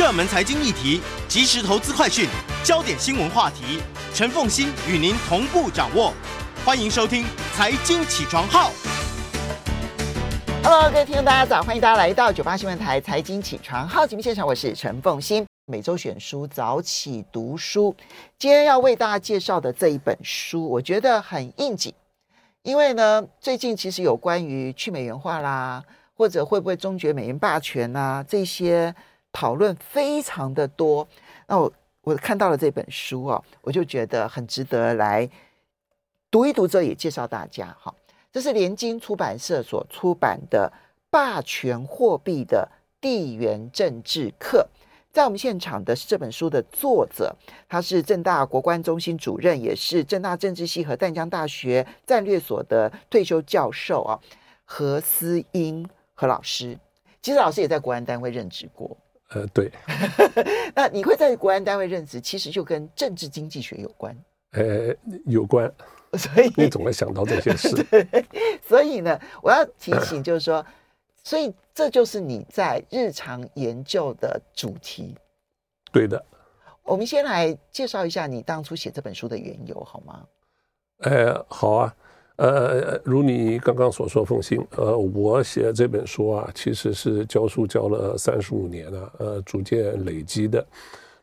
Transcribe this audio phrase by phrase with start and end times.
[0.00, 2.26] 热门财经议题、即时投资快讯、
[2.64, 3.82] 焦点新闻话题，
[4.14, 6.14] 陈凤欣与您同步掌握。
[6.64, 7.22] 欢迎收听
[7.54, 8.70] 《财经起床号》。
[10.64, 11.62] Hello，各位听众，大家早！
[11.62, 15.44] 欢迎大家来到九八新闻台《财经起床号》节目现场，我是陈凤欣。
[15.66, 17.94] 每周选书早起读书，
[18.38, 21.92] 今天要为大家介绍的这一本书，我觉得很应景，
[22.62, 25.84] 因为呢，最近其实有关于去美元化啦。
[26.16, 28.22] 或者会不会终结美元霸权啊？
[28.28, 28.94] 这些
[29.32, 31.06] 讨论非常的多。
[31.46, 31.72] 那我
[32.02, 35.28] 我看到了这本书啊，我就觉得很值得来
[36.30, 37.94] 读一读，这也介绍大家哈。
[38.32, 40.72] 这是联经出版社所出版的
[41.10, 42.68] 《霸权货币的
[43.00, 44.68] 地缘政治课》。
[45.12, 47.34] 在我们现场的是这本书的作者，
[47.68, 54.20] 他是政大国关中心主任，也是政大政治系和淡江大学战略所的退休教授啊，
[54.64, 55.88] 何思英。
[56.14, 56.78] 何老师，
[57.22, 58.94] 其实老师也在国安单位任职过。
[59.30, 59.70] 呃，对。
[60.74, 64.16] 那你会在国安单位任职，其实就跟政治经济学有关。
[64.52, 64.94] 呃，
[65.26, 65.72] 有关。
[66.14, 67.68] 所以你总会想到这些事。
[68.66, 70.64] 所以呢，我要提醒，就是说，
[71.22, 75.16] 所以这就是你在日常研究的主题。
[75.92, 76.24] 对的。
[76.82, 80.26] 我们先来介绍一下你当初写这本书的缘由，好吗？
[81.02, 81.94] 呃，好啊。
[82.40, 90.66] 呃，如你刚刚所说，凤馨，呃，我写这本书啊，其实是教书教了三十五年了，呃，逐渐累积的。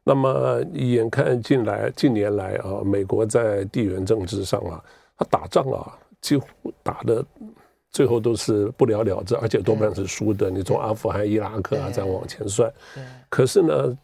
[0.03, 4.79] 那么眼看近来近年来啊，美国在地缘政治上啊，
[5.17, 6.45] 他打仗啊，几乎
[6.83, 7.25] 打的
[7.89, 10.51] 最后都是不了了之，而且多半是输的。
[10.51, 12.71] 你从阿富汗、伊拉克啊再往前算，
[13.27, 13.97] 可是呢，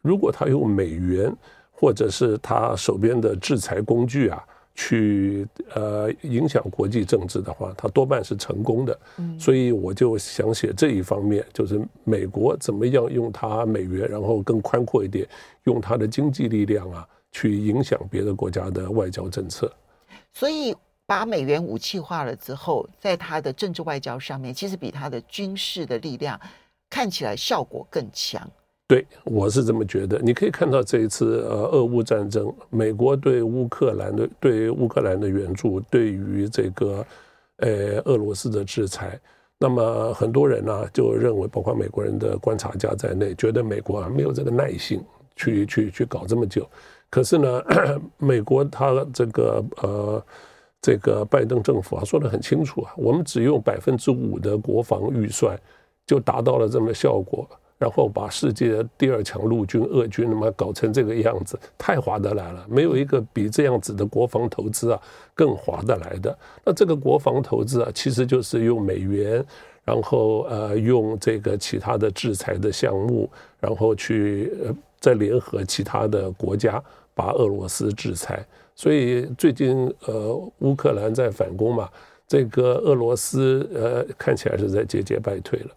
[0.00, 1.30] 如果他用美元
[1.70, 4.42] 或者是他手边的制裁工具啊。
[4.74, 9.00] 去呃影响国际政治的话，它多半是成功的。
[9.18, 15.26] 嗯，所以我就想写这一方面，就是美国怎么样用它美元，然后更宽阔一点，
[15.64, 19.72] 用它的经济力量啊，去影响别的国家的外交政策。
[20.32, 20.74] 所以
[21.06, 26.38] 把美元武器化了之后，在它的政治外交上面，其实比它的军事的力量
[26.90, 28.50] 看起来效果更强。
[28.94, 30.20] 对，我是这么觉得。
[30.20, 37.04] 你可以看到这一次呃，俄乌战争，美国对乌克兰的对乌克兰的援助，对于这个
[37.56, 39.18] 呃俄罗斯的制裁，
[39.58, 45.02] 那么很多人呢、就认为，包括美国人的观察家在内，觉得美国啊没有这个耐性
[45.34, 46.64] 去去去搞这么久。
[47.10, 47.64] 可是呢，
[48.16, 50.24] 美国他这个呃
[50.80, 55.58] 这个拜登政府啊说得很清楚啊，我们只用百分之五的国防预算
[56.06, 57.44] 就达到了这么效果。
[57.76, 62.64] 然后把世界第二强陆军俄军那么搞成这个样子，太划得来了。
[62.68, 65.00] 没有一个比这样子的国防投资啊
[65.34, 66.38] 更划得来的。
[66.64, 69.44] 那这个国防投资啊，其实就是用美元，
[69.84, 73.28] 然后呃用这个其他的制裁的项目，
[73.60, 76.82] 然后去呃再联合其他的国家
[77.14, 78.46] 把俄罗斯制裁。
[78.76, 81.88] 所以最近呃乌克兰在反攻嘛，
[82.26, 85.70] 这个俄罗斯呃看起来是在节节败退了。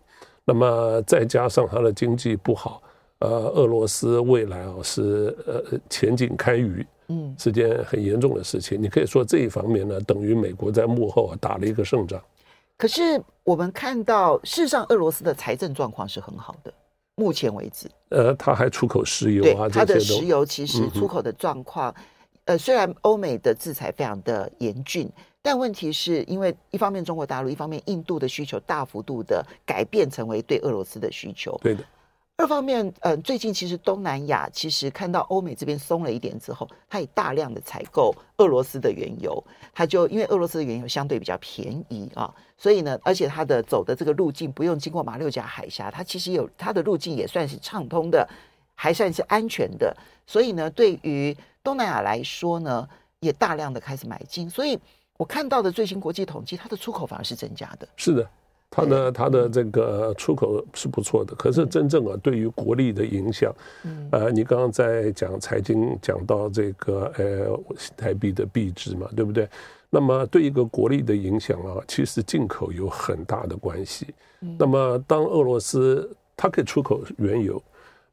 [0.50, 2.82] 那么再加上它的经济不好，
[3.20, 8.82] 呃，俄罗斯未来啊是呃前景堪虞，嗯，是件很严重的事情。
[8.82, 12.24] 你可以说这一方面呢，等于美国在幕后啊打了一个胜仗。
[12.78, 16.74] 可是我们看到，事实上俄罗斯的财政状况是很好的，
[17.16, 17.90] 目前为止。
[18.12, 21.94] 呃，它还出口石油啊，它的石油其实出口的状况，
[22.46, 25.12] 呃，虽然欧美的制裁非常的严峻。
[25.48, 31.58] 但问题是因为一方面中国大陆，一方面印度的需求大幅度的改变，成为对俄罗斯的需求。
[31.64, 31.82] 对的。
[32.36, 39.42] 二方面，呃，最近其实东南亚其实看到欧美这边松了一点之后，它也大量的采购俄罗斯的原油。
[39.74, 48.28] 它就因为俄罗斯的原油相对比较便宜啊，所以呢，而且它的走的这个路径不用经过马六甲海峡，它其实有它的路径也算是畅通的，
[48.76, 49.96] 还算是安全的。
[50.26, 52.86] 所以呢，对于东南亚来说呢，
[53.22, 54.78] 也大量的开始买进，所以。
[55.18, 57.88] 我看到的最新国际统计，它的出口反而是增加的。
[57.96, 58.30] 是的，
[58.70, 61.36] 它的它的这个出口是不错的。
[61.36, 67.60] 可是真正啊，对于国力的影响，嗯，呃，你刚刚在讲财经，讲到这个呃
[67.98, 69.50] 台币的币值嘛，对不对？
[69.90, 74.08] 那么对一个国力的影响啊，其实进口有很大的关系。
[74.60, 77.64] 那么当俄罗斯它可以出口原油，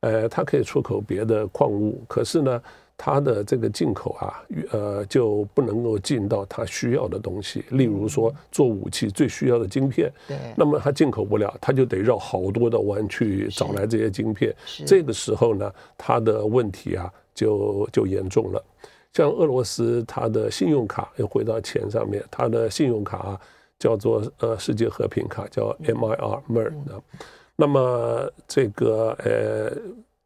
[0.00, 2.62] 呃，它可以出口别的矿物，可是呢，
[2.96, 4.42] 它的这个进口啊，
[4.72, 7.64] 呃，就不能够进到它需要的东西。
[7.70, 14.54] 例如说，做武器最需要的晶片，对，那么它进口不了，它就得绕好多的弯去找来这些晶片。
[14.86, 18.64] 这个时候呢，它的问题啊，就就严重了。
[19.12, 23.40] 像俄罗斯，它的信用卡又回到钱上面，它的信用卡啊，
[23.78, 26.72] 叫做呃世界和平卡，叫 MIR，MIR。
[27.56, 29.76] 那么这个呃。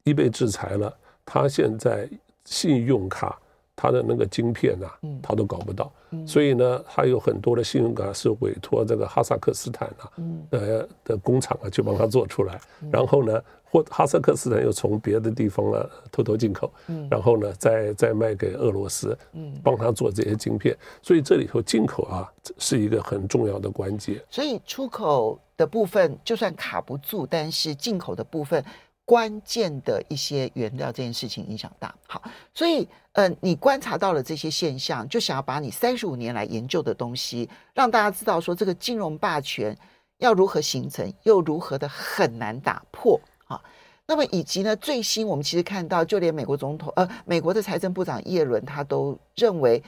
[0.05, 2.09] 一被制裁了，它现在
[2.49, 3.39] 信用卡。
[3.81, 10.11] 他的那个晶片呐、啊，他都搞不到，嗯、所以呢，还有很多的信用卡是委托这个哈萨克斯坦啊，
[10.51, 13.41] 呃、嗯、的工厂啊去帮他做出来，嗯、然后呢，
[13.71, 22.29] 或哈萨克斯坦又从别的地方啊偷偷进口，嗯、然后呢，再再卖给俄罗斯，嗯，帮他做这些晶片，所以这里头进口啊
[22.59, 24.21] 是一个很重要的关节。
[24.29, 28.65] 所以出口的部分就算卡不住，但是进口的部分。
[29.09, 32.23] 关键的一些原料这件事情影响大，好，
[32.53, 39.75] 所以，嗯、你观察到了这些现象，就想要把你三十五年来研究的东西，让大家知道说这个金融霸权
[40.19, 43.59] 要如何形成，又如何的很难打破啊。
[44.05, 49.83] 那么，以及呢，最新我们其实看到，就连美国总统，呃，美国的财政部长耶伦，他都认为，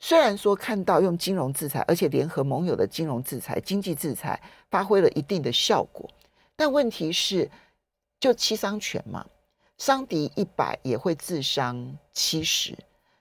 [0.00, 6.10] 虽然说看到用金融制裁，而且联合盟友的金融制裁、经济制裁发挥了一定的效果，
[6.56, 7.48] 但问题是。
[8.24, 9.22] 就七伤拳嘛，
[9.76, 12.74] 伤敌一百也会自伤七十。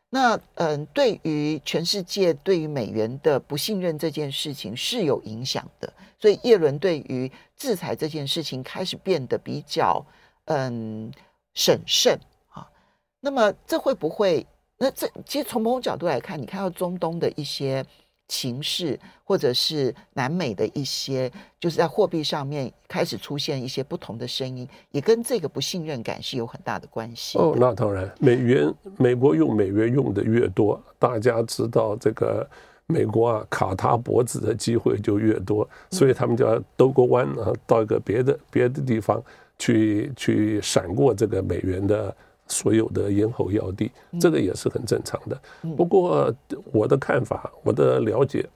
[0.09, 5.91] 那嗯，对于全世界对于美元的不信任这件事情是有影响的。
[6.17, 10.01] 所以叶伦对于制裁这件事情开始变得比较
[10.45, 11.11] 嗯
[11.53, 12.17] 审慎
[12.47, 12.65] 啊。
[13.19, 14.47] 那么这会不会？
[14.77, 17.85] 那这其实从某种角度来看，你看到中东的一些。
[18.33, 27.37] 情势，或者是南美的一些，就是在货币上面开始出现一些不同的声音，也跟这个不信任感是有很大的关系。
[27.37, 32.49] 哦，那当然，美元，美国用美元用的越多，大家知道这个
[32.87, 39.21] 美国啊卡他脖子的机会就越多，所以他们就要兜个弯啊，到一个别的别的地方
[39.59, 42.15] 去去闪过这个美元的。
[42.53, 43.91] 所有的咽喉要地，
[44.21, 45.41] 这个也是很正常的。
[45.75, 46.31] 不过
[46.71, 48.47] 我的看法，我的了解，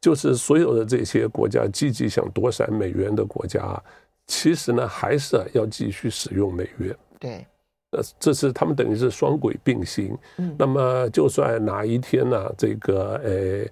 [0.00, 3.82] 就是所有的这些国家积极想躲闪美元的国家，
[4.26, 6.94] 其实呢还是要继续使用美元。
[7.18, 7.46] 对，
[7.92, 10.16] 呃，这是他们等于是双轨并行。
[10.58, 13.66] 那么就算哪一天呢，这个呃。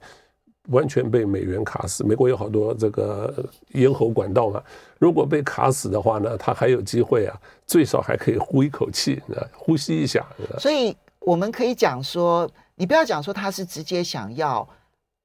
[0.68, 3.32] 完全被美元卡死，美国有好多这个
[3.72, 4.62] 咽喉管道嘛。
[4.98, 7.36] 如果被卡死的话呢，它还有机会啊，
[7.66, 9.22] 最少还可以呼一口气，
[9.52, 10.26] 呼吸一下。
[10.58, 14.66] 所以我们可以讲说，你不要讲说他是直接想要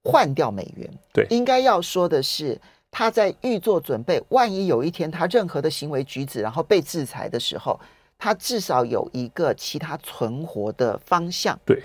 [0.04, 2.60] 换掉美元，对，应该要说的是
[2.90, 7.80] 他在预做准备，万一有一天他任何的行为举止然后被制裁的时候，
[8.18, 11.58] 他至少有一个其他存活的方向。
[11.66, 11.82] 对。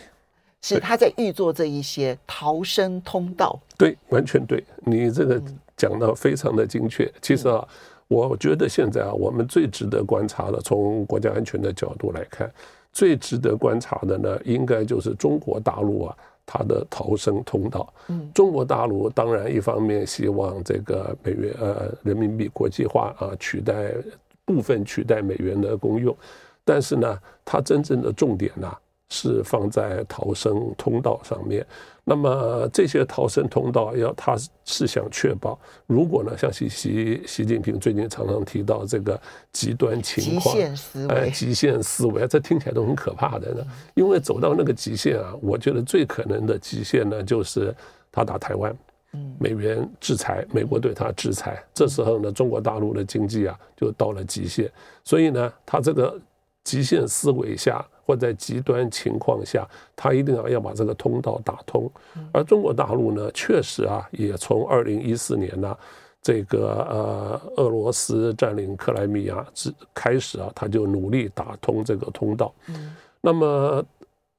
[0.74, 5.40] 是他在预做这一些逃生通道，对，完全对，你这个
[5.76, 7.10] 讲的非常的精确。
[7.22, 7.66] 其实啊，
[8.08, 12.52] 我觉得现在啊，我们最值得观察的，从国家安全的角度来看，
[12.92, 17.92] 最值得观察的呢，应该就是中国大陆啊，它的逃生通道。
[18.08, 23.92] 嗯，中国大陆当然一方面希望这个美元呃人民币国际化啊，取代
[24.44, 26.16] 部分取代美元的功用，
[26.64, 28.76] 但是呢，它真正的重点呢，
[29.08, 31.64] 是放在逃生通道上面，
[32.03, 35.56] 那么这些逃生通道要他是想确保，
[35.87, 39.20] 如果呢，像习习习近平最近常常提到这个
[39.53, 43.64] 极端情况，极限思维，哎，极限思维，这听起来都很可怕的呢。
[43.94, 47.73] 因为走到那个极限啊，我觉得最可能的极限呢，就是
[48.11, 48.76] 他打台湾，
[49.38, 54.69] 美元制裁，美国对他制裁，这时候呢，中国大陆的经济啊就到了极限，
[55.05, 56.19] 所以呢，他这个
[56.64, 57.87] 极限思维下。
[58.06, 61.90] 或在极端情况下，他一定要要把这个通道打通。
[62.32, 65.76] 而中国大陆呢，确实啊，也从二零一四年呢，
[66.22, 72.54] 这个呃俄罗斯占领克莱米亚之开始啊，他就努力打通这个通道。
[73.20, 73.84] 那么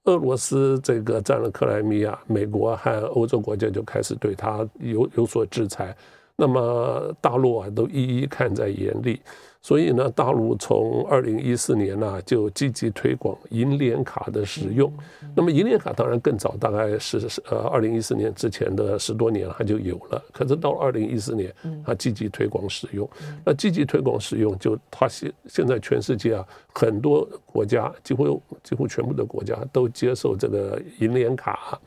[0.05, 5.93] 俄罗斯这个占了克莱米亚，美国和欧洲国家就开始对他有有所制裁。
[6.37, 9.21] 那么大陆啊，都一一看在眼里。
[9.61, 14.91] 所以呢，大陆从二零一四年呢就积极推广银联卡的使用。
[15.35, 20.23] 那么银联卡当然更早，大概是呃二零一四年之前的十多年它就有了。
[20.31, 21.53] 可是到了二零一四年，
[21.85, 23.07] 它积极推广使用。
[23.43, 31.77] 那积极推广使用，就它现现在全世界啊很多国家，几乎几乎全部的国家都接受这个银联卡。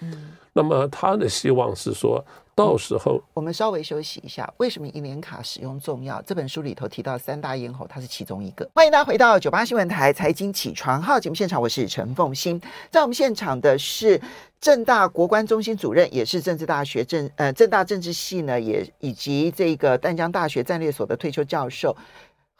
[0.53, 2.23] 那么他的希望是说。
[2.53, 4.53] 到时候，我们稍微休息一下。
[4.59, 6.21] 为什么银联卡使用重要？
[6.21, 8.69] 这本书里头提到三大咽喉，它是其中一个。
[8.75, 12.61] 欢迎大家回到九八新闻台财经起床号节目现场，我是陈凤欣。
[12.91, 14.21] 在我们现场的是
[14.61, 21.97] 正大国关中心主任，也是政治大学政呃正大政治系呢，也以及这个淡江大学战略所的退休教授。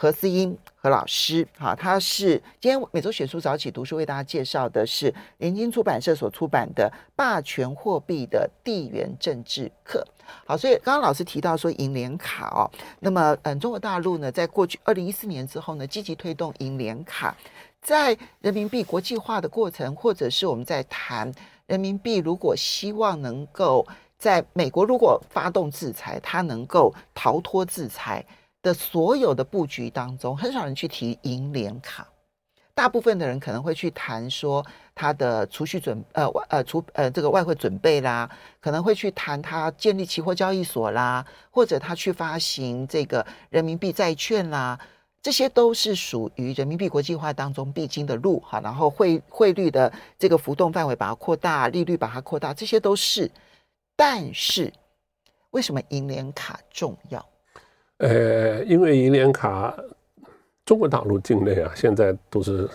[0.01, 10.03] 何思英何老师，哈，他是今天每周选书早起读书为大家介绍的是联经出版社所出版的《霸权货币的地缘政治课》。
[10.47, 12.65] 好，所以刚刚老师提到说银联卡哦，
[13.01, 17.37] 那么嗯，中国大陆呢，在过去二零一四年之后呢，积极推动银联卡。
[17.83, 21.31] 在人民币国际化的过程，或者是我们在谈
[21.67, 28.25] 人民币，如果希望能够在美国如果发动制裁，它能够逃脱制裁
[28.63, 32.07] 的所有的布局当中，很少人去提银联卡。
[32.73, 34.65] 大部分的人可能会去谈说
[34.95, 44.79] 他的储蓄准呃外呃储呃这个外汇准备啦，可能会去谈他建立期货交易所啦，或者他去发行这个人民币债券啦，
[45.21, 48.61] 这些都是属于人民币国际化当中必经的路哈。
[48.61, 53.31] 然后汇汇率的这个浮动范围把它扩大，利率把它扩大，这些都是。
[53.95, 54.73] 但是
[55.51, 57.23] 为什么银联卡重要？
[58.01, 59.75] 呃，因为银联卡。
[60.67, 62.69] 中国大陆境内啊，现在都是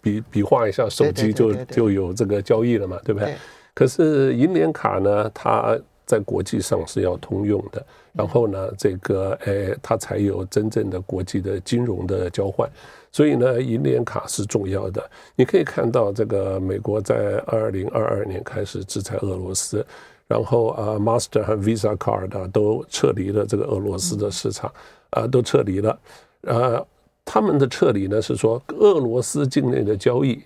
[0.00, 3.34] 比比划一下手机就就有这个交易了嘛，对不对？
[3.74, 12.66] 可是银联卡呢，它在国际上是要通用的，然后呢，这个呃，它才有真正的国际的金融的交换。
[13.12, 15.04] 所以呢，银联卡是重要的。
[15.36, 19.84] 你可以看到，这个美国在二零二二年开始制裁俄罗斯，
[20.26, 24.72] 然后啊，Master 和 Visa Card 啊都撤离了这个俄罗斯的市场，
[25.10, 25.98] 啊，都撤离了，
[26.42, 26.86] 呃。
[27.26, 30.38] 他们的撤离呢，是说俄罗斯境内的交易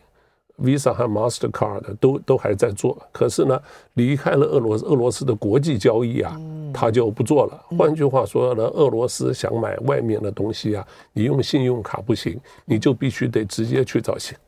[0.62, 3.60] ，Visa 和 Mastercard 都都还在做，可是呢，
[3.94, 6.40] 离开了俄罗斯，俄罗斯的国际交易啊，
[6.72, 7.60] 他就不做了。
[7.76, 14.38] 换句话说呢，俄罗斯想买外面的东西啊，你用信用卡不行，你就必须得直接去找现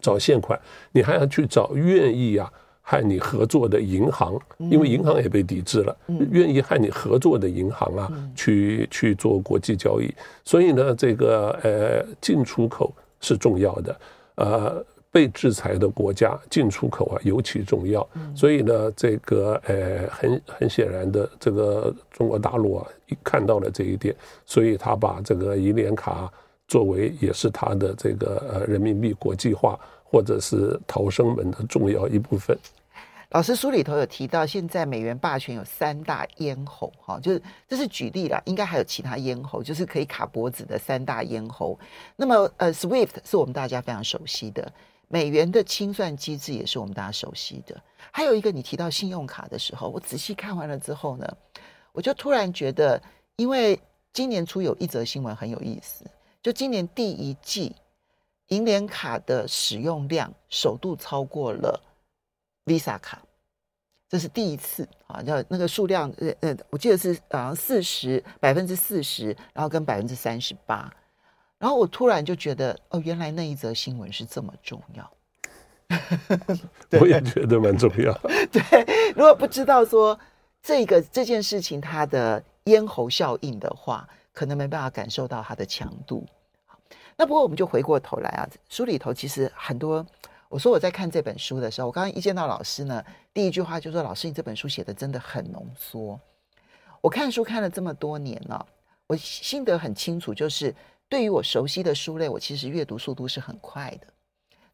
[0.00, 0.58] 找现款，
[0.92, 2.50] 你还要去找愿意啊。
[2.88, 4.40] 和你合作的银行，
[4.70, 5.96] 因为银行也被抵制了，
[6.30, 10.08] 愿意和你合作的银行啊，去去做国际交易。
[10.44, 14.00] 所以呢，这个呃进出口是重要的，
[14.36, 18.08] 呃被制裁的国家进出口啊尤其重要。
[18.36, 22.86] 所以呢，这个呃很很显然的，这个中国大陆啊
[23.24, 24.14] 看到了这一点，
[24.44, 26.32] 所以他把这个银联卡
[26.68, 32.56] 作为也是他的这个呃人民币国际化或者是逃生门的重要一部分。
[33.36, 41.78] 老师书里头有提到，现在美元霸权有三大咽喉，哈，就是这是举例了，应该还有其他咽喉，就是可以卡脖子的三大咽喉。
[42.16, 44.72] 那么，呃，SWIFT 是我们大家非常熟悉的，
[45.08, 47.78] 美元的清算机制也是我们大家熟悉的。
[48.10, 51.36] 还有一个，你提到信用卡的时候，我仔细看完了之后呢，
[51.92, 52.98] 我就突然觉得，
[53.36, 53.78] 因为
[54.14, 56.06] 今年初有一则新闻很有意思，
[56.42, 57.76] 就今年第一季
[58.46, 61.78] 银联卡的使用量首度超过了。
[62.64, 63.22] Visa 卡，
[64.08, 65.20] 这是第一次啊！
[65.20, 70.88] 叫那个数量，呃呃，我记得是好像四十百分之四十，然后跟百分之三十八，
[71.58, 75.10] 然后我突然就觉得，哦，原来那一则新闻是这么重要。
[77.00, 78.12] 我也觉得蛮重要。
[78.52, 80.16] 对，如果不知道说
[80.62, 86.24] 这个这件事情它的咽喉效应的话，可能没办法感受到它的强度。
[87.16, 90.06] 那不过我们就回过头来啊，书里头其实很多。
[90.48, 96.18] 我说我在看这本书的时候，我刚刚一见到老师呢，第一句话就说：“老师，你这本书写的真的很浓缩。”
[97.02, 98.66] 我看书看了这么多年了，
[99.06, 100.74] 我心得很清楚，就是
[101.08, 104.06] 对于我熟悉的书类，我其实阅读速度是很快的。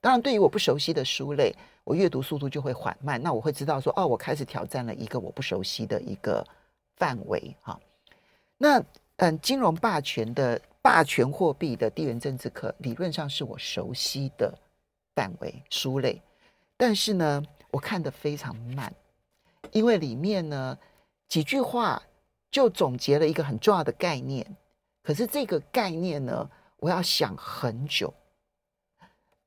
[0.01, 3.23] 当然，对于我不熟悉的书类，我阅读速度就会缓慢。
[3.23, 6.47] 那我会知道说，哦，我开始挑战了一个我不熟悉的一个
[6.97, 7.79] 范围哈。
[8.59, 8.83] 那
[9.17, 14.53] 嗯，金融霸权的霸权货币的地缘政治课，理论上是我熟悉的。
[15.15, 16.23] 范围书类，
[16.77, 18.93] 但是呢，我看得非常慢，
[19.71, 20.79] 因为里面呢
[21.29, 22.03] 几句话
[22.51, 24.57] 就总结了一个很重要的概念。
[25.03, 28.13] 可是这个概念呢，我要想很久。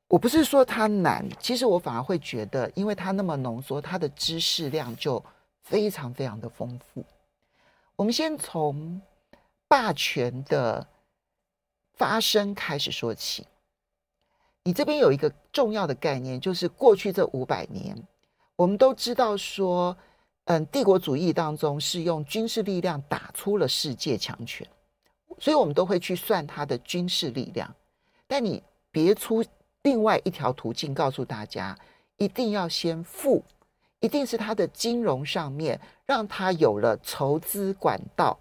[0.07, 5.23] 我不是说它难，其实我反而会觉得，因为它那么浓缩，它的知识量就
[5.63, 7.03] 非常非常的丰富。
[7.95, 9.01] 我们先从
[9.67, 10.85] 霸权的
[11.95, 13.47] 发生开始说起。
[14.67, 17.95] 你这边有一个重要的概念，就是过去这五百年，
[18.55, 19.95] 我们都知道说，
[20.45, 24.67] 嗯，帝国主义当中是用军事力量打出了世界强权，
[25.37, 27.71] 所以我们都会去算它的军事力量。
[28.25, 29.45] 但你别出
[29.83, 31.77] 另外一条途径告诉大家，
[32.17, 33.43] 一定要先富，
[33.99, 38.35] 一定是它的金融上面让它有了筹资管道，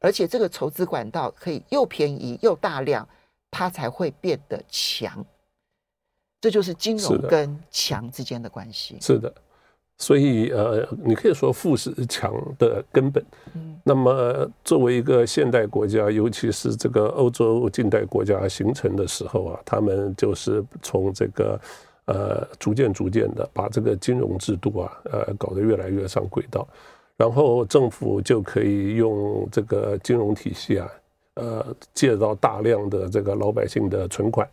[0.00, 3.08] 而且这个筹资管道可以又便宜又大量，
[3.52, 5.24] 它才会变得强。
[6.40, 8.96] 这就是金融跟强之间的关系。
[9.00, 9.32] 是的，
[9.98, 13.22] 所以呃，你可以说富是强的根本。
[13.54, 21.60] 嗯，那么作为一个现代国家，尤其是这个欧洲近代国家形成的时候啊，他们就是从这个
[22.06, 26.66] 呃逐渐逐渐的把这个金融制度啊呃搞得越来越上轨道，
[27.18, 30.88] 然后政府就可以用这个金融体系啊
[31.34, 34.48] 呃借到大量的这个老百姓的存款。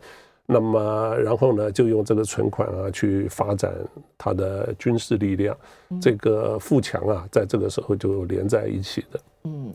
[0.50, 3.76] 那么然后呢，就用这个存款啊去发展
[4.18, 5.56] 他的军事力量，
[6.02, 9.20] 这个富强啊，在这个时候就连在一起的。
[9.44, 9.74] 嗯，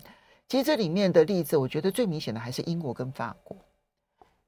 [0.49, 3.55] 其实这里面的例子，我觉得最明显的还是英国跟法国。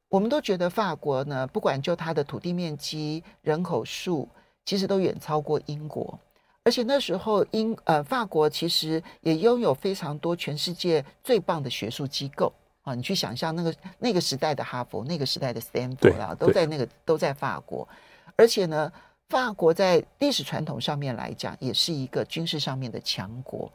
[0.08, 4.26] 我们都觉得法国呢，不管就它的土地面积、人口数，
[4.64, 6.18] 其实都远超过英国。
[6.62, 12.50] 而且那时候英呃法国其实也拥有非常多全世界最棒的学术机构。
[12.84, 17.88] 啊，你去想象那个那个时代的哈佛，那个时代的斯坦福啊，都在那个都在法国，
[18.36, 18.92] 而且呢，
[19.30, 23.72] 法国在历史传统上面来讲，也是一个军事上面的强国。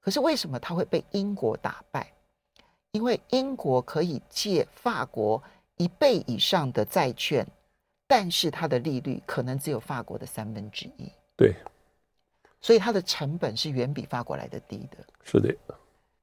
[0.00, 2.12] 可是为什么它会被英国打败？
[2.90, 5.42] 因为英国可以借法国
[5.78, 7.46] 一倍以上的债券，
[8.06, 11.10] 但是它的利率可能只有法国的三分之一。
[11.34, 11.54] 对，
[12.60, 14.98] 所以它的成本是远比法国来的低的。
[15.24, 15.56] 是的。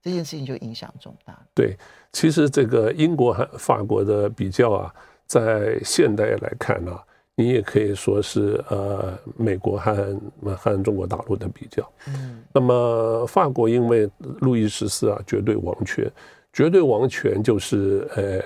[0.02, 1.38] 这件事情就影响重大。
[1.54, 1.78] 对，
[2.12, 4.94] 其实这个英国和法国的比较啊，
[5.26, 7.04] 在现代来看呢、啊，
[7.36, 10.20] 你也可以说是呃美国和
[10.58, 11.92] 和中国大陆的比较。
[12.08, 16.12] 嗯，那么法国因为路易十四啊绝对王权，
[16.54, 18.42] 绝对王权就是呃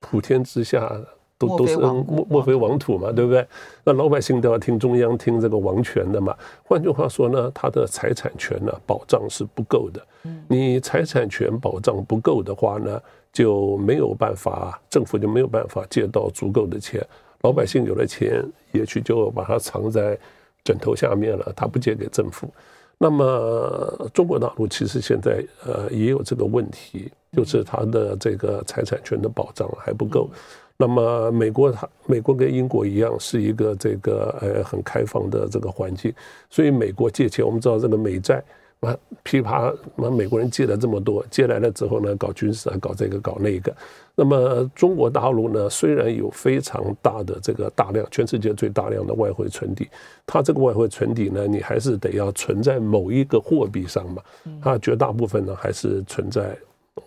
[0.00, 0.90] 普天之下。
[1.36, 3.46] 都都是莫莫非王土嘛，对不对？
[3.82, 6.36] 那老百姓都要听中央听这个王权的嘛。
[6.62, 10.00] 换句话说呢，他的财产权呢保障是不够的。
[10.48, 13.00] 你财产权保障不够的话呢，
[13.32, 17.04] 就没有办法，政府就没有办法借到足够的钱。
[17.42, 20.16] 老百姓有了钱，也许就把它藏在
[20.62, 22.48] 枕头下面了，他不借给政府。
[22.96, 30.30] 那么中国大陆其实现在呃也有这个问题，就是他的这个财产权的保障还不够。
[30.76, 36.12] 那么美国，它美国跟英国一样，是一个这个呃很开放的这个环境，
[36.50, 38.42] 所以美国借钱，我们知道这个美债
[38.80, 43.72] 啊，噼啪，那美国人借了这么多，借来了之后呢，搞军事啊，搞这个搞那个。
[44.16, 49.88] 那么中国大陆呢，虽然有非常大的这个大量，全世界最大量的外汇存底，
[50.26, 54.20] 它这个外汇存底呢，你还是得要存在某一个货币上嘛，
[54.60, 56.56] 它绝大部分呢还是存在，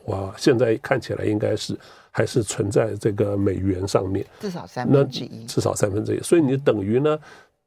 [0.05, 1.77] 哇，现在看起来应该是。
[2.17, 6.19] 还是存在这个美元上面，至少三分之一，至少三分之一。
[6.21, 7.19] 所以你等于呢，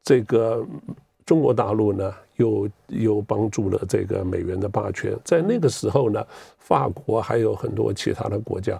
[0.02, 0.66] 这个
[1.24, 5.16] 中国大陆呢，又又帮助了这个美元的霸权。
[5.24, 6.26] 在那个时候呢，
[6.58, 8.76] 法国还有很多其他的国家，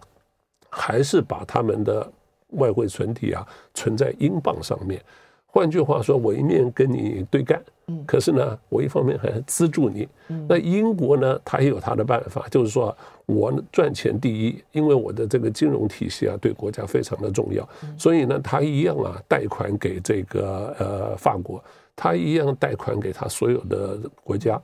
[0.68, 2.10] 还是把他们的
[2.54, 5.00] 外汇存底啊存在英镑上面。
[5.52, 7.60] 换句话说，我一面跟你对干，
[8.06, 10.08] 可是呢，我一方面还资助你。
[10.48, 21.62] 那英国呢，他也有他的办法，就是说我赚钱第一，因为我的这个金融体系啊，对国家非常的重要，所以呢，他一样啊，贷款给这个呃法国，
[21.96, 24.60] 他一样贷款给他所有的国家，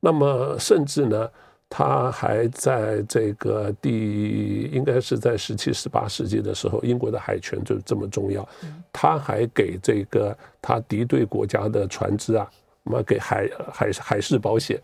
[0.00, 1.28] 那么甚至呢。
[1.70, 8.48] 他还在这个第，应该是在十七、十八世纪的时候，英国的海权就这么重要。
[8.92, 12.48] 他还给这个他敌对国家的船只啊，
[12.84, 14.80] 什么给海海海事保险，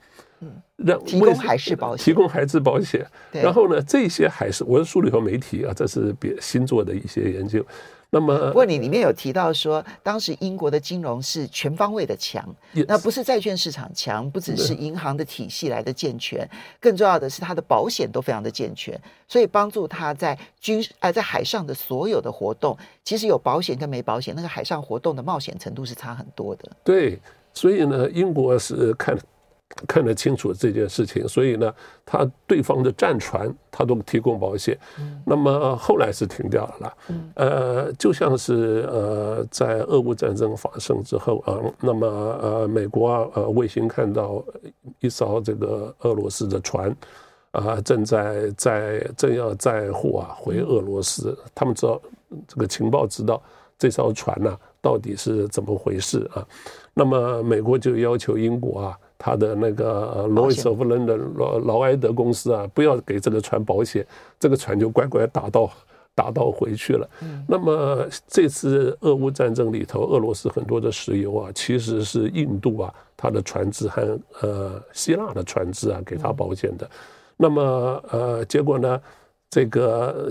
[0.76, 3.06] 让提供海事保险，提供海事保险。
[3.32, 7.64] 然后呢，这些海事，我的书里头没提啊，这是别新做的一些研究。
[8.14, 12.48] 那么，不过你里面有提到说，当时英国的金融是全方位的强.
[12.86, 16.48] 那不是债券市场强，不只是银行的体系来的健全，
[16.78, 18.96] 更重要的是它的保险都非常的健全，
[19.26, 26.70] 所以帮助他在军啊在海上的所有的活动，其实有保险跟没保险，那个海上活动的冒险程度是差很多的。
[26.84, 27.18] 对，
[27.52, 29.18] 所以呢，英国是看。
[29.88, 31.74] 看得清楚这件事情，所以呢，
[32.06, 34.78] 他对方的战船他都提供保险。
[35.26, 36.96] 那么后来是停掉了啦。
[37.34, 44.42] 呃，就像是呃，在俄乌战争发生之后啊，那么呃，美国啊，呃，卫星看到
[45.00, 46.94] 一艘这个俄罗斯的船
[47.50, 52.00] 啊，正在在正要载货啊回俄罗斯，他们知道
[52.46, 53.42] 这个情报知道
[53.76, 56.46] 这艘船呢到底是怎么回事啊？
[56.94, 58.98] 那么美国就要求英国啊。
[59.24, 64.06] 他的那个 Lloyd's of London 劳劳埃德公司啊，不要给这个船保险，
[64.38, 65.70] 这个船就乖乖打到
[66.14, 67.08] 打到回去了。
[67.48, 76.86] 那么这次俄乌战争里头，俄罗斯很多的石油啊，其实是印度啊，他的船只和呃希腊的船只啊给他保险的。
[77.38, 77.62] 那么
[78.10, 79.00] 呃，结果呢，
[79.48, 80.30] 这个。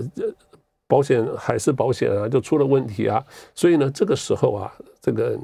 [0.86, 4.72] 保险海事保险啊，就出了问题啊，所以呢，这个时候啊，
[5.04, 5.38] 这个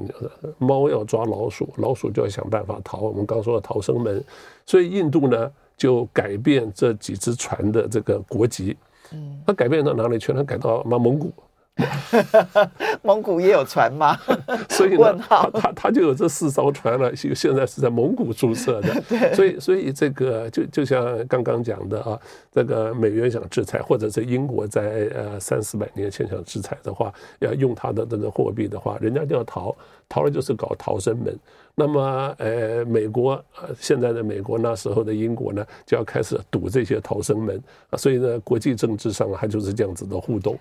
[0.57, 3.01] 猫要抓老鼠，老鼠就要想办法逃。
[3.01, 4.23] 我们刚说的逃生门，
[4.65, 8.75] 所以印度呢就改变这几只船的这个国籍。
[9.11, 10.41] 嗯，它改变到哪里去它？
[10.41, 11.31] 改到嘛蒙古。
[13.01, 14.15] 蒙古也有船吗？
[14.69, 19.01] 所以呢，他他他就有这四艘船了，现现在是在蒙古注册的。
[19.07, 22.19] 对，所以所以这个就就像刚刚讲的啊，
[22.51, 29.75] 这个美元想制裁，或者是英国在呃三四百年前想制裁的话，要用他的这个货币的话，人家就要逃，
[30.09, 31.35] 逃了就是搞逃生门。
[31.73, 33.31] 那么呃，美国
[33.61, 40.59] 呃现在的美国那时候的英国呢，就要开始堵这些逃生门啊，所以呢，国际政治上它就是这样子的互动。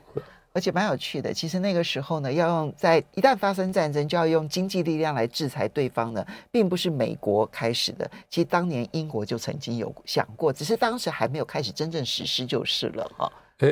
[0.52, 8.10] 而且蛮有趣的，其实那个时候呢，要用在一旦发生战争，就要用经济力量来制裁对方呢，并不是美国开始的。
[8.28, 13.32] 其实当年英国就曾经有想过，只是当时还没有开始真正实施就是了哈。
[13.58, 13.68] 呃，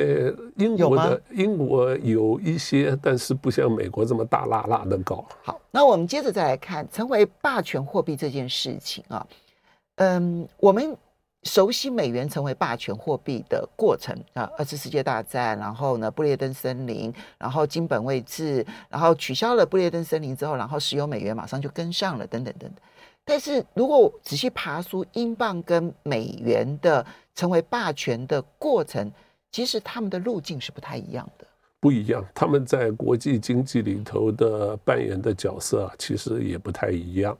[0.56, 5.24] 英国的英国有一些，但是不像美国这么大辣辣的搞。
[5.42, 9.26] 好，那我们接着再来看成为霸权货币这件事情啊，
[9.96, 10.96] 嗯，我们。
[11.48, 22.78] 熟悉美元成为霸权货币的过程啊，二次世界大战，然后呢，布列登森林，然后金本位制，然后取消了布列登森林之后，然后石油美元马上就跟上了，等等等等。
[23.24, 29.10] 但是如果仔细爬梳英镑跟美元的成为霸权的过程，
[29.50, 31.46] 其实他们的路径是不太一样的。
[31.80, 37.34] 不一样，他们在国际经济里头的扮演的角色啊，其实也不太一样。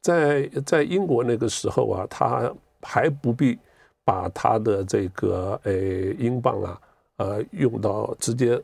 [0.00, 2.50] 在在英国那个时候啊，他。
[2.84, 3.58] 还不必
[4.04, 6.80] 把他的这个诶、哎、英镑啊，
[7.16, 8.60] 呃，用到直接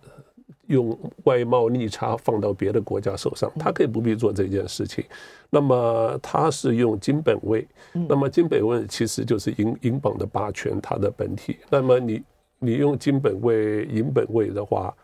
[0.67, 5.05] 用外贸逆差放到别的国家手上，他可以不必做这件事情。
[5.49, 11.57] 那么他是用金本位，那么金本位其实就是英英镑的霸权，它的本体。
[11.69, 12.23] 那么你
[12.59, 14.95] 你用金本位、银本位的话，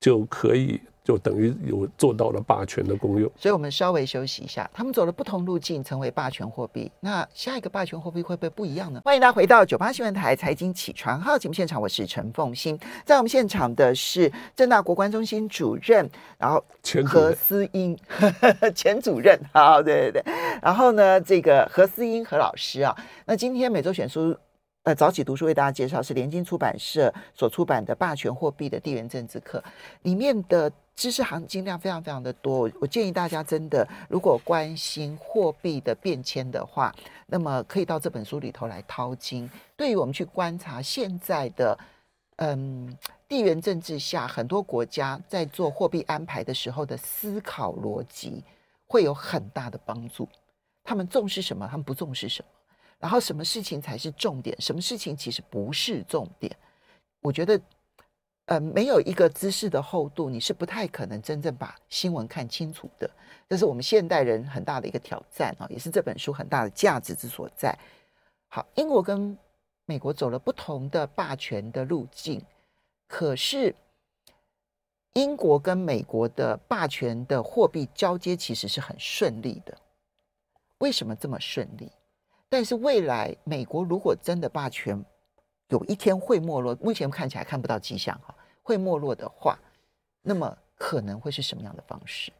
[0.00, 0.80] 就可以。
[1.04, 4.70] 就等于有做到了霸权的功用，所以我们稍微休息一下。
[4.72, 6.90] 他们走了不同路径，成为霸权货币。
[7.00, 9.02] 那下一个霸权货币会不会不一样呢？
[9.04, 12.78] 欢迎大家回到九八新闻台财经起床号节目现场，我是陈凤欣。
[13.04, 16.64] 在我们现场的是正大国关中心主任，然后
[17.04, 17.98] 何思英
[18.74, 20.32] 前主任，好，对对对。
[20.62, 24.36] 然后呢，这个何思英何老师啊，那今天每周选书。
[24.84, 29.62] 呃，早起读书为大家介绍是联经出版社所出版的《霸权货币的地缘政治课》，
[30.02, 32.70] 里面的知识含金量非常非常的多。
[32.80, 36.94] 我建议大家真的如果关心货币的变迁的话，
[37.26, 39.50] 那么可以到这本书里头来淘金。
[39.76, 41.78] 对于我们去观察现在的
[42.36, 48.44] 嗯地缘政治下，很多国家在做货币安排的时候的思考逻辑，
[48.86, 50.28] 会有很大的帮助。
[50.84, 51.66] 他们重视什么？
[51.66, 52.48] 他们不重视什么？
[52.98, 54.54] 然后什么事情才是重点？
[54.60, 56.54] 什么事情其实不是重点？
[57.20, 57.60] 我觉得，
[58.46, 63.08] 呃，没有一个知识的厚度，你是不太可能真正把新闻看清楚的。
[63.48, 67.76] 这是我们现代人很大的一个挑战啊，也是这本书很大的价值之所在。
[68.48, 69.36] 好，英国跟
[69.86, 72.42] 美国走了不同的霸权的路径，
[73.06, 73.74] 可是
[75.12, 79.76] 英国跟美国的霸权的货币交接其实是很顺利的。
[80.78, 81.90] 为什么这么顺利？
[82.48, 85.02] 但是未来，美国如果真的霸权
[85.72, 89.58] 有一天会没落，目前看起来看不到迹象哈，会没落的话，
[90.20, 92.30] 那么可能会是什么样的方式？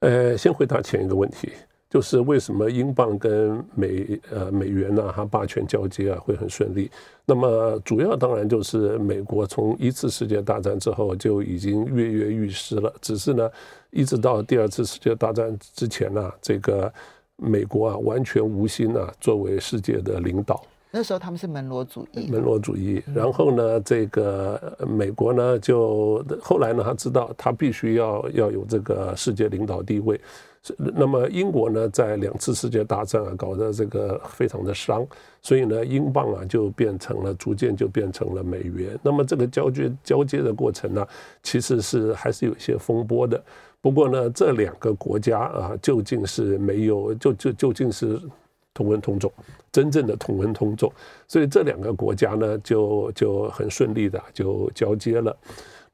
[0.00, 1.52] 呃，先回答前一个问题，
[1.88, 6.90] 就是为什么英镑跟美呃美元呢、啊，它霸权交接啊会很顺利？
[7.24, 13.48] 那么主要当然就是美国从一次世界大战之后就已经跃跃欲试了，只是呢，
[13.90, 16.92] 一直到第二次世界大战之前呢、这个。
[17.36, 20.62] 美国啊，完全无心啊，作为世界的领导。
[20.92, 22.30] 那时候他们是门罗主义。
[22.30, 23.02] 门罗主义。
[23.14, 30.20] 然后呢，这个美国呢，就后来呢，他知道他必须要要有这个世界领导地位。
[30.76, 35.04] 那么英国呢，在两次世界大战啊，搞得这个非常的伤，
[35.40, 38.96] 所以呢，英镑啊就变成了逐渐就变成了美元。
[39.02, 41.04] 那么这个交接交接的过程呢，
[41.42, 43.42] 其实是还是有一些风波的。
[43.80, 48.20] 不过呢，这两个国家啊，究竟是没有，就就究竟是
[48.74, 49.32] 同文同种，
[49.70, 50.92] 真正的同文同种，
[51.28, 55.36] 所以这两个国家呢，就就很顺利的就交接了。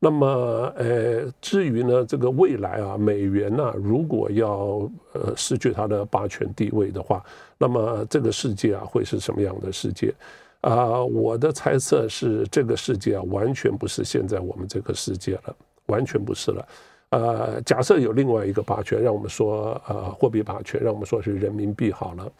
[0.00, 7.20] 那么，呃，至于呢，这个未来啊，美元呢，如果要呃失去它的霸权地位的话，
[7.58, 10.14] 那么这个世界啊，会是什么样的世界？
[10.60, 16.64] 啊，我的猜测是，这个世界啊，完全不是现在我们这个世界了，完全不是了。
[17.10, 22.30] 呃，假设有另外一个霸权，让我们说，呃，货币霸权，让我们说是人民币好了。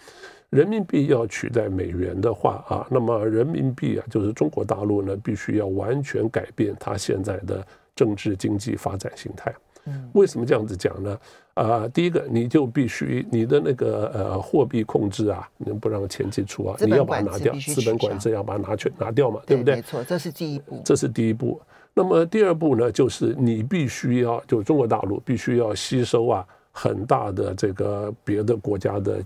[0.51, 9.55] 人民币要取代美元的话啊，那么人民币啊，就是中国大陆呢，必须要完全改变它现在的政治经济发展形态。
[9.85, 11.19] 嗯，为什么这样子讲呢？
[11.55, 19.77] 啊、呃，第一个，你就必须你的那个呃货币控制啊，你不让钱进出啊，你要把它拿掉，资本管制要把它拿去拿掉嘛，对不对？
[19.77, 20.83] 没错，这是第一步。
[20.85, 21.61] 这是第一步。
[21.99, 29.21] 那么第二步呢，就是你必须要，就中国大陆必须要吸收啊很大的这个别的国家的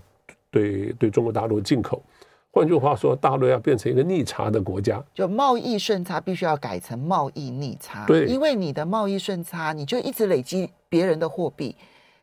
[0.49, 2.01] 对对中国大陆进口。
[2.49, 8.05] 换句话说，大陆要变成一个逆差的国家，就贸易顺差必须要改成贸易逆差。
[8.07, 11.75] 对，因为你的贸易顺差，你就一直累积别人的货币，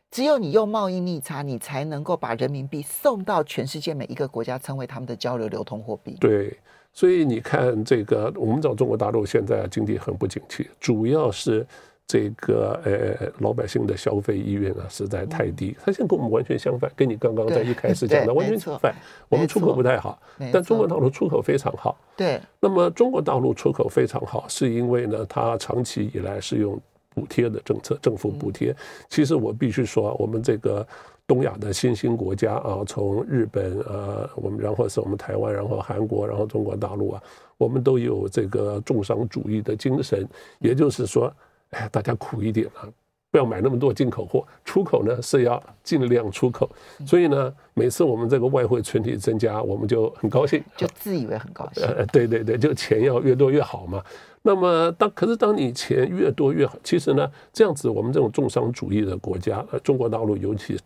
[0.09, 6.15] 只有你用贸易逆差，你才能够把人民币送到全世界每一个国家，成为他们的交流流通货币。
[6.19, 6.57] 对，
[6.93, 11.65] 所以你看，这个我们知道中国大陆现在经济很不景气，主要是。
[12.07, 18.93] 这个呃，老百姓的消费意愿啊实在太低，它现在跟我们完全相反，跟你刚刚在一开始讲的完全相反。
[19.29, 21.97] 我们出口不太好，但中国大陆出口非常好。
[22.17, 26.77] 对，那么中国大陆出口非常好，是因为呢，它长期以来是用
[27.15, 28.75] 补贴的政策，政府补贴。
[29.07, 30.85] 其实我必须说，我们这个
[31.31, 37.23] 东亚的新兴国家啊，从日本啊，我们然后是我们台湾，然后韩国，然后中国大陆啊，
[37.57, 40.27] 我们都有这个重商主义的精神，
[40.59, 41.33] 也就是说。
[41.69, 42.83] 哎，大家苦一点啊，
[43.31, 46.69] 不要买那么多进口货，出口呢是要尽量出口。
[47.07, 51.81] 所以呢，每次我们这个外汇存底增加，我们就很高兴，就自以为很高兴。
[51.85, 54.03] 呃，对对对，就钱要越多越好嘛。
[54.41, 60.77] 那么当可是当你钱越多越好，其实呢，这样子我们这种重商主义的国家，呃，中国大陆尤其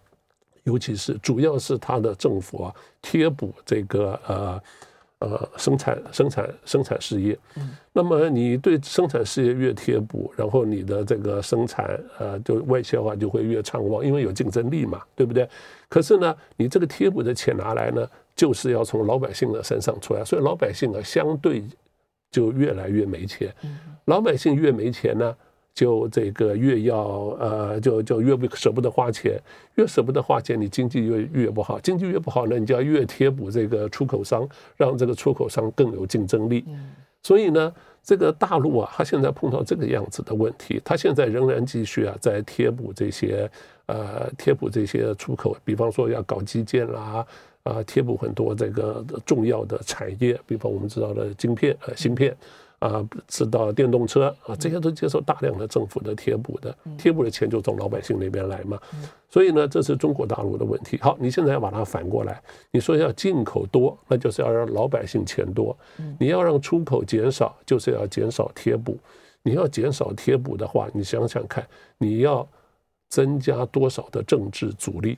[0.66, 4.62] 尤其是主要是它的政府啊贴补这个呃。
[5.20, 7.40] 呃，生产生产生产事业，
[7.94, 15.50] 那么你对生产事业越贴补，然后你的这个生产呃，就外销啊就会越畅旺，因为有竞争力嘛，对不对？
[15.88, 21.64] 可是呢，你这个贴补的钱拿来呢，就是要从老百姓的身上出来，所以老百姓啊，相对
[22.30, 23.52] 就越来越没钱，
[24.06, 25.36] 老百姓越没钱呢。
[25.76, 26.98] 就这个越要
[27.38, 29.38] 呃，就就越不舍不得花钱，
[29.76, 36.66] 越舍不得花钱，你经济越越不好，经济越不好呢，你就要越贴补这个出口商，让这个出口商更有竞争力。
[37.22, 43.50] 所以呢，这个大陆啊，它现在碰到这个样子的问题，它现在仍然继续啊，在贴补这些
[43.88, 47.26] 呃，贴补这些出口，比方说要搞基建啦，
[47.64, 52.34] 啊，贴补很多这个重要的产业，比方我们知道的晶片呃，芯片。
[52.86, 58.80] 啊，知道电动车啊，这些都接受大量的政府的贴补的，贴补的钱就从老百姓那边来嘛。
[59.30, 60.98] 所以呢，这是中国大陆的问题。
[61.02, 65.76] 好，你现在要把它反过来，你说要进口多，那就是要让老百姓钱多；
[66.20, 68.98] 你要让出口减少，就是要减少贴补。
[69.42, 71.66] 你要减少贴补的话，你想想看，
[71.98, 72.48] 你要
[73.10, 75.18] 增加多少的政治阻力？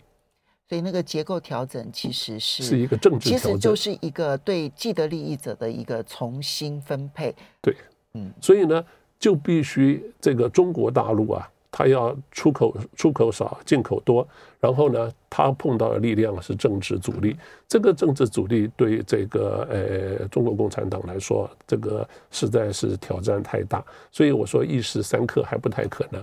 [0.70, 7.34] 所以那个结构调整其实是是一个政治调整，其实就是一个对既得利益者的一个重新分配。
[7.62, 7.74] 对，
[8.16, 8.84] 嗯，所以呢，
[9.18, 14.28] 就必须这个中国大陆啊，它要出口出口少，进口多，
[14.60, 17.38] 然后呢，它碰到的力量是政治阻力。
[17.66, 23.82] 这个政治阻力对这个呃中国共产党来说，这个实在是挑战太大。
[24.12, 26.22] 所以我说一时三刻还不太可能。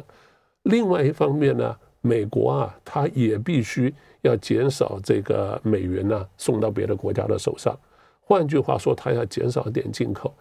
[0.64, 3.94] 另外一方面呢，美国啊，它也必须。
[4.24, 7.78] 要减少这个美元呢、啊、送到别的国家的手上，
[8.22, 10.34] 换句话说，他要减少点进口，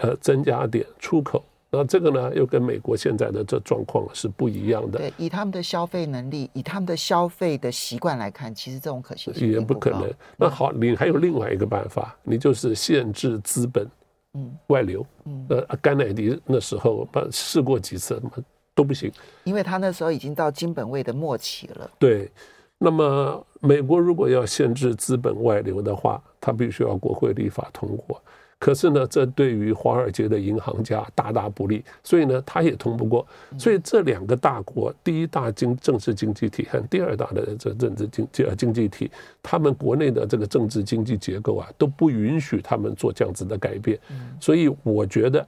[0.00, 1.42] 呃增加点出口。
[1.70, 4.98] 那这个呢，又跟美国现在的这状况是不一样的。
[4.98, 10.12] 对，以他们的消费能力，以他们的消费的习惯来看，其实这种可行性也不可能。
[10.36, 13.88] 那好，你还有另外一个办法，你就是限制资本，
[14.34, 15.06] 嗯，外流。
[15.24, 18.22] 嗯，呃，甘乃迪那时候把试过几次，
[18.74, 19.10] 都不行，
[19.44, 21.90] 因为他那时候已经到金本位的末期了。
[21.98, 22.30] 对。
[22.84, 28.20] 那么，美国如果要限制资本外流的话，它必须要国会立法通过。
[28.58, 33.24] 可是呢，这对于华尔街的银行家大大不利，所以呢，他也通不过。
[33.56, 39.08] 所以这两个大国，第一大经政治经济体和第二大的这政治经济经济体，
[39.40, 43.96] 他们国内的这个政治经济结构啊，都不允许他们做这样子的改变。
[44.40, 45.46] 所以我觉得，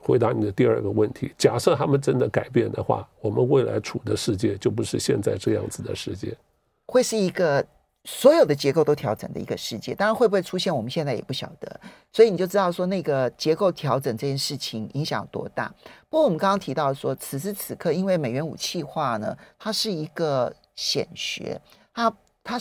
[0.00, 6.36] 回答你的第二个问题，假设他们真的改变的话，我们未来处的世界就不是现在这样子的世界。
[6.86, 7.64] 会是一个
[8.04, 11.80] 所有的结构都调整的一个世界，当然会不会出现，我们现在也不晓得，
[12.12, 15.72] 所以你就知道说那个结构调整这件事情影响多大。
[16.08, 21.60] 不过我们刚刚提到说，此时此刻，因为美元武器化呢，它是一个显学，
[21.92, 22.60] 它它。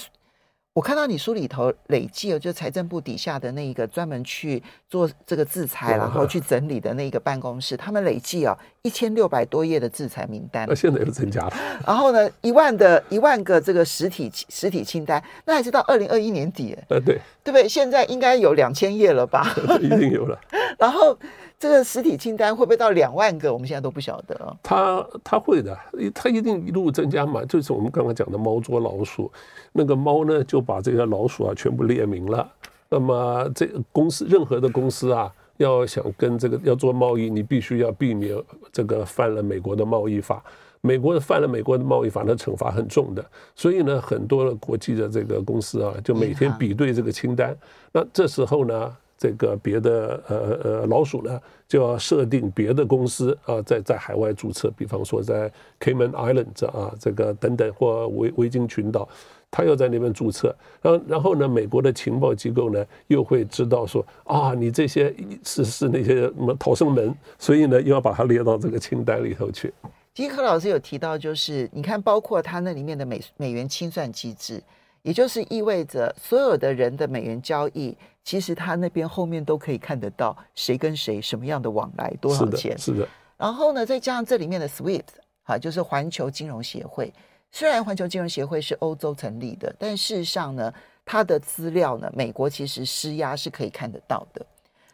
[0.73, 10.65] 我看到你书里头累计哦，就财政部底下的那一个专门去做这个制裁，然后去整理的那个办公室，他们累计哦一千六百多页的制裁名单。
[10.67, 11.53] 那现在又增加了。
[11.85, 16.75] 然后呢，一万的一万个这个实体实体清单，那还是到二零二一年底。
[16.89, 17.69] 呃，对，对不对？
[17.69, 19.55] 现在应该有两千页了吧？
[19.79, 20.39] 一定有了。
[20.79, 21.15] 然后。
[21.59, 23.51] 这个实体清单会不会到两万个？
[23.53, 24.55] 我们现在都不晓得哦。
[24.61, 25.77] 他他会的，
[26.13, 27.43] 他一定一路增加嘛。
[27.45, 29.31] 就是我们刚刚讲的猫捉老鼠，
[29.71, 32.51] 那个猫呢就把这个老鼠啊全部列明了。
[32.89, 38.37] 那么这公司任何的公司啊，要想跟这个要做贸易，你必须要避免
[38.71, 40.43] 这个犯了美国的贸易法。
[40.85, 43.25] 美国犯了美国的贸易法，那惩罚很重的。
[43.55, 47.57] 所以呢，很多的国际的这个公司啊，就每天比对这个清单。
[47.93, 59.07] 那这时候呢，这个别的呃呃老鼠呢，就要设定别的公司啊，在在海外注册，比方说在 Cayman Islands 啊，这个等等或维维京群岛。
[59.55, 69.71] 他要在那边注册，然后然后呢，美国的情报机构呢又会知道说啊，你这些是是那些什么逃生门，所以呢又要把它列到这个清单里头去。
[70.15, 74.59] 其实柯老师有提到，就是你看，包括他那里面的美美元清算机制，
[75.03, 82.77] 也就是意味着所有的人的美元交易，其实他那边后面都可以看得到谁跟谁什么样的往来，多少钱。
[82.77, 82.97] 是的。
[82.97, 83.07] 是的。
[83.37, 85.03] 然后呢，再加上这里面的 SWIFT，
[85.43, 87.13] 哈，就是环球金融协会。
[87.51, 94.45] 虽然环球金融协会是欧洲成立的，但事实上呢，它的资料呢，美国其实施压是可以看得到的。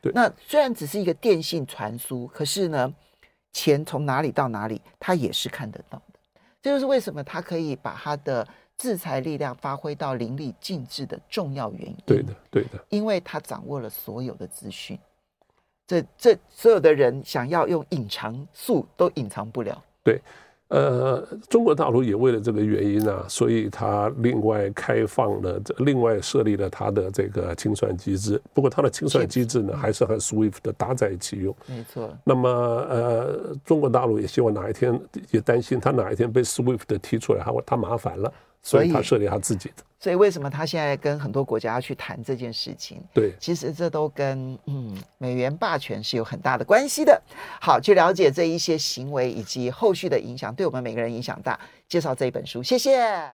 [0.01, 2.93] 对，那虽然只是一个电信传输，可是呢，
[3.53, 6.19] 钱从哪里到哪里，它也是看得到的。
[6.61, 8.47] 这就是为什么它可以把它的
[8.79, 11.95] 制裁力量发挥到淋漓尽致的重要原因。
[12.07, 14.97] 对的，对的，因为他掌握了所有的资讯，
[15.85, 19.79] 这这所有的人想要用隐藏术都隐藏不了。
[20.03, 20.19] 对。
[20.69, 28.39] 呃，中国大陆也为了这个原因呢、啊，所以他另外开放了，另外设立了他的这个清算机制。
[28.53, 31.55] 不过，他的清算机制呢，还是和 SWIFT 的搭在一起用。
[31.65, 32.15] 没错。
[32.23, 38.31] 那么，呃，中国大陆也希望哪一天，也担心他哪一天被 SWIFT 踢出来，他他麻烦了。
[38.61, 43.01] 所以他设立他自己的，所以为什么他现在跟很多国家要去谈这件事情？
[43.13, 47.21] 对，其实这都跟嗯美元霸权是有很大的关系的。
[47.59, 51.59] 好，去了解这一些行为以及后续的影响，对我们每个人影响大。
[51.87, 53.27] 介绍这一本书，谢谢。